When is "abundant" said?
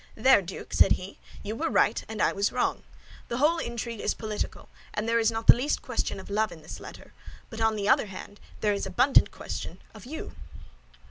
8.87-9.29